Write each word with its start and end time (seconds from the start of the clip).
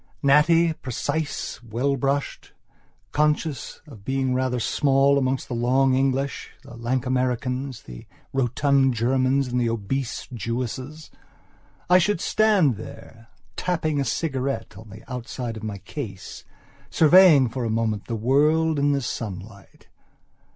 Natty, 0.23 0.73
precise, 0.73 1.61
well 1.61 1.95
brushed, 1.95 2.53
conscious 3.11 3.81
of 3.85 4.03
being 4.03 4.33
rather 4.33 4.59
small 4.59 5.15
amongst 5.19 5.47
the 5.47 5.53
long 5.53 5.93
English, 5.93 6.49
the 6.63 6.75
lank 6.75 7.05
Americans, 7.05 7.83
the 7.83 8.07
rotund 8.33 8.95
Germans, 8.95 9.49
and 9.49 9.61
the 9.61 9.69
obese 9.69 10.21
Russian 10.23 10.37
Jewesses, 10.39 11.11
I 11.87 11.99
should 11.99 12.19
stand 12.19 12.77
there, 12.77 13.27
tapping 13.55 13.99
a 14.01 14.03
cigarette 14.03 14.75
on 14.75 14.89
the 14.89 15.03
outside 15.07 15.55
of 15.55 15.61
my 15.61 15.77
case, 15.77 16.45
surveying 16.89 17.47
for 17.47 17.63
a 17.63 17.69
moment 17.69 18.05
the 18.07 18.15
world 18.15 18.79
in 18.79 18.93
the 18.93 19.01
sunlight. 19.03 19.87